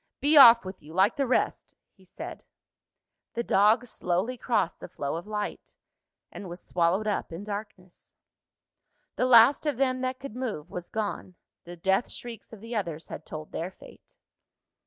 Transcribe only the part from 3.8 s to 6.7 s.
slowly crossed the flow of light, and was